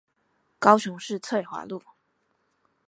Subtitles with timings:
[0.57, 1.83] 高雄市翠華路